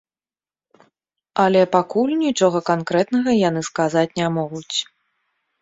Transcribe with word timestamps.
Але 1.43 1.61
пакуль 1.75 2.15
нічога 2.23 2.63
канкрэтнага 2.71 3.31
яны 3.49 3.61
сказаць 3.71 4.11
не 4.23 4.31
могуць. 4.39 4.77